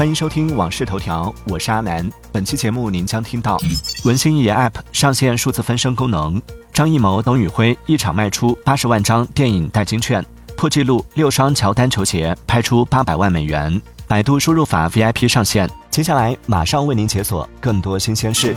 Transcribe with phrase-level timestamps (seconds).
[0.00, 2.10] 欢迎收听《往事头条》，我是阿南。
[2.32, 3.58] 本期节目您将听到：
[4.06, 6.40] 文心一言 App 上线数字分身功能；
[6.72, 10.22] 张艺谋、董宇辉一场卖出八十万张电影代金券；
[10.56, 13.78] 破纪录六双乔丹球鞋拍出八百万美元；
[14.08, 15.68] 百度输入法 VIP 上线。
[15.90, 18.56] 接下来马上为您解锁更多新鲜事。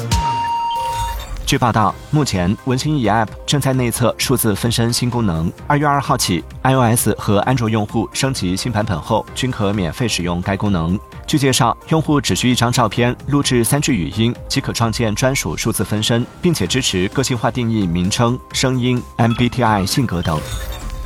[1.46, 5.52] 据报道，目前文心一 App 正在内测数字分身新功能。
[5.68, 10.98] 二月二号起，iOS 和安卓用户升级新版本后，均可免费使用该功能。
[11.28, 20.40] 据介绍，用户只需一张照片，录制三句语音，即可创建专属数字分身，并且支持个性化定义名称、声音、MBTI 性格等。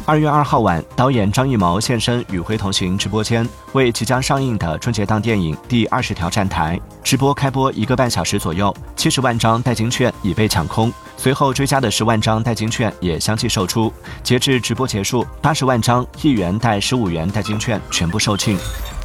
[0.07, 6.79] 二月二号晚，导演张艺谋现身《与辉同行》直播间，为即将上映的春节档电影《第二十条》站台。
[7.03, 13.91] 直播开播一个半小时左右，七十万张代金券已被抢空，随后追加的十万张代金券也相继售出。
[14.23, 18.57] 截至直播结束，八十万张一元代十五元代金券全部售罄。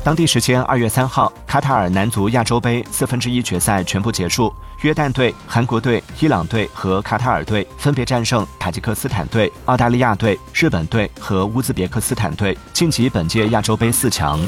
[0.05, 14.41] 当地时间二月三号，卡塔尔男足亚洲杯四分之一决赛全部结束，约旦队、韩国队、伊朗队和卡塔尔队分别战胜塔吉克斯坦队、澳大利亚队、日本队和乌兹别克斯坦队，晋级本届亚洲杯四强。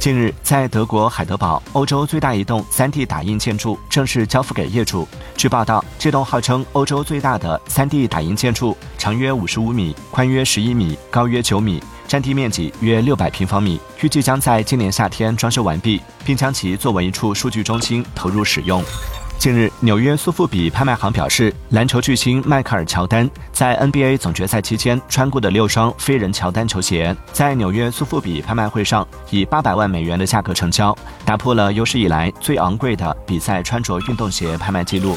[0.00, 5.06] 近日，在德国海德堡，欧洲最大一栋 3D 打印建筑正式交付给业主。
[5.36, 11.80] 据报道，这栋号称欧洲最大的 3D 打印建筑，长约55米，宽约11米，高约9米。
[12.08, 18.82] 占地面积约六百平方米，预计将在今年夏天装修完毕，并将其作为一处数据中心投入使用。
[19.38, 35.16] 近日，纽约苏富比拍卖行表示，篮球巨星迈克尔·乔丹在 NBA 总决赛期间穿过的六双飞人乔丹球鞋，在纽约苏富比拍卖会上以八百万美元的价格成交，打破了有史以来最昂贵的比赛穿着运动鞋拍卖记录。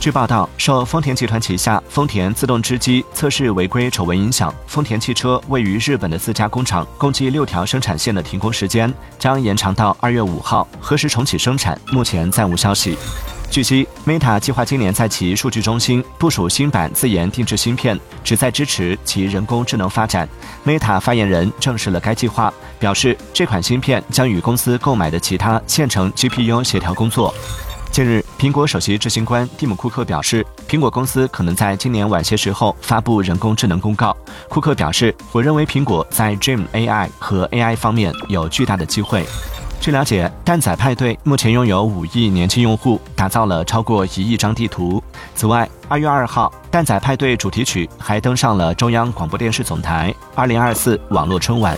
[0.00, 10.66] 据报道，受丰田集团旗下丰田自动织机测试违规丑闻影响，丰田汽车位于日本的四家工厂共计六条生产线的停工时间将延长到二月五号。
[10.80, 12.96] 何时重启生产，目前暂无消息。
[13.50, 20.28] 据悉，Meta 计划今年在其数据中心部署新版自研定制芯片，旨在支持其人工智能发展。
[20.64, 27.34] Meta 发言人证实了该计划，表示这款芯片将与公司购买的其他现成 GPU 协调工作。
[27.98, 34.16] 近日，苹果首席执行官蒂姆·库克表示，苹果公司可能在今年晚些时候发布人工智能公告。
[34.48, 39.26] 库克表示：“我认为苹果在 Dream AI 和 AI 方面有巨大的机会。”
[39.82, 45.02] 据了解，蛋仔派对目前拥有五亿年轻用户，打造了超过一亿张地图。
[45.34, 51.76] 此外，二月二号，蛋仔派对主题曲还登上了中央广播电视总台二零二四网络春晚。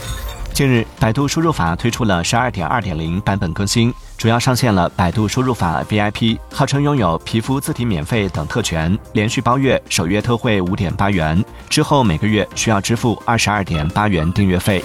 [0.52, 14.84] 近日，百度输入法推出了十二点二点零版本更新，主要上线了百度输入法 VIP，号称拥有皮肤字体免费等特权，连续包月首月特惠五点八元，之后每个月需要支付二十二点八元订阅费。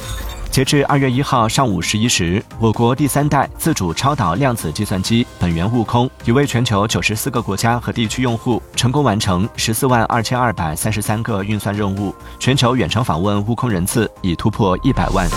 [0.55, 15.27] 截至二月一号上午十一时，我国第三代自主超导量子计算机本源悟空已为全球九十四个国家和地区用户成功完成十四万二千二百三十三个运算任务，全球远程访问悟空人次已突破一百万。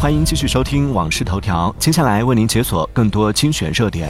[0.00, 4.08] 欢迎继续收听《往事头条》，接下来为您解锁更多精选热点。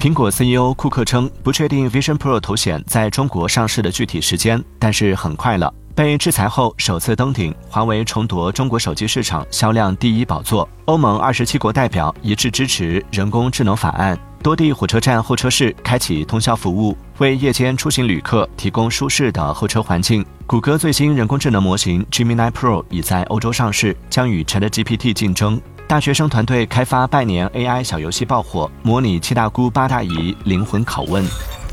[0.00, 5.72] 苹果 CEO 库克称，不确定 Vision Pro 头显在中国上市的具体时间，但是很快了。
[6.00, 10.66] 被制裁后首次登顶，华为重夺中国手机市场销量第一宝座。
[10.86, 20.24] 欧盟二十七国代表一致支持人工智能法案，多地火车站候车室开启通宵服务，为夜间出行旅客提供舒适的候车环境。
[20.46, 25.60] 谷歌最新人工智能模型 Gemini Pro 已在欧洲上市，将与 ChatGPT 竞争。
[25.86, 31.22] 大学生团队开发拜年 AI 小游戏爆火，模拟七大姑八大姨灵魂拷问。